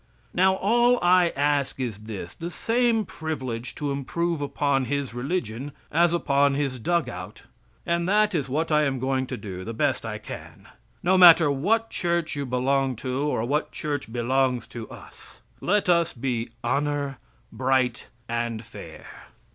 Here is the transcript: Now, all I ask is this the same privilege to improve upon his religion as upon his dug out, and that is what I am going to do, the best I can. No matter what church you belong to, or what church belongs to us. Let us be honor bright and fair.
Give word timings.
Now, 0.33 0.55
all 0.55 0.97
I 1.03 1.29
ask 1.35 1.79
is 1.79 1.99
this 2.05 2.33
the 2.33 2.49
same 2.49 3.05
privilege 3.05 3.75
to 3.75 3.91
improve 3.91 4.41
upon 4.41 4.85
his 4.85 5.13
religion 5.13 5.73
as 5.91 6.11
upon 6.11 6.55
his 6.55 6.79
dug 6.79 7.07
out, 7.07 7.43
and 7.85 8.09
that 8.09 8.33
is 8.33 8.49
what 8.49 8.71
I 8.71 8.81
am 8.85 8.97
going 8.97 9.27
to 9.27 9.37
do, 9.37 9.63
the 9.63 9.75
best 9.75 10.03
I 10.03 10.17
can. 10.17 10.67
No 11.03 11.19
matter 11.19 11.51
what 11.51 11.91
church 11.91 12.35
you 12.35 12.47
belong 12.47 12.95
to, 12.95 13.15
or 13.27 13.45
what 13.45 13.71
church 13.71 14.11
belongs 14.11 14.65
to 14.69 14.89
us. 14.89 15.41
Let 15.61 15.87
us 15.87 16.13
be 16.13 16.49
honor 16.63 17.19
bright 17.51 18.07
and 18.27 18.65
fair. 18.65 19.05